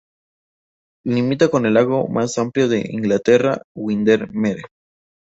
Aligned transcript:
Limita 1.05 1.49
con 1.51 1.67
el 1.67 1.75
lago 1.75 2.07
más 2.07 2.39
amplio 2.39 2.67
de 2.67 2.79
Inglaterra, 2.91 3.61
Windermere. 3.75 4.63